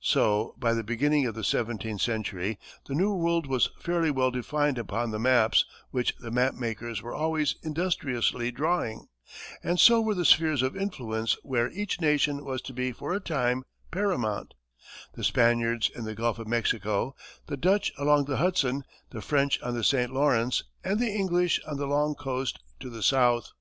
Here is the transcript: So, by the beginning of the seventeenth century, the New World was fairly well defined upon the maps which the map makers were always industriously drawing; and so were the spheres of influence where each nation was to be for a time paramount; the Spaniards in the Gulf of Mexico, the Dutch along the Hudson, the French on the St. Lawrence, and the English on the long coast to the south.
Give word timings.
So, 0.00 0.56
by 0.58 0.74
the 0.74 0.82
beginning 0.82 1.24
of 1.26 1.36
the 1.36 1.44
seventeenth 1.44 2.00
century, 2.00 2.58
the 2.88 2.96
New 2.96 3.14
World 3.14 3.46
was 3.46 3.70
fairly 3.78 4.10
well 4.10 4.32
defined 4.32 4.76
upon 4.76 5.12
the 5.12 5.20
maps 5.20 5.64
which 5.92 6.16
the 6.18 6.32
map 6.32 6.54
makers 6.54 7.00
were 7.00 7.14
always 7.14 7.54
industriously 7.62 8.50
drawing; 8.50 9.06
and 9.62 9.78
so 9.78 10.00
were 10.00 10.16
the 10.16 10.24
spheres 10.24 10.62
of 10.62 10.76
influence 10.76 11.36
where 11.44 11.70
each 11.70 12.00
nation 12.00 12.44
was 12.44 12.60
to 12.62 12.72
be 12.72 12.90
for 12.90 13.12
a 13.14 13.20
time 13.20 13.62
paramount; 13.92 14.54
the 15.14 15.22
Spaniards 15.22 15.88
in 15.94 16.02
the 16.02 16.16
Gulf 16.16 16.40
of 16.40 16.48
Mexico, 16.48 17.14
the 17.46 17.56
Dutch 17.56 17.92
along 17.96 18.24
the 18.24 18.38
Hudson, 18.38 18.82
the 19.10 19.22
French 19.22 19.62
on 19.62 19.74
the 19.76 19.84
St. 19.84 20.12
Lawrence, 20.12 20.64
and 20.82 20.98
the 20.98 21.14
English 21.14 21.60
on 21.68 21.76
the 21.76 21.86
long 21.86 22.16
coast 22.16 22.58
to 22.80 22.90
the 22.90 23.00
south. 23.04 23.52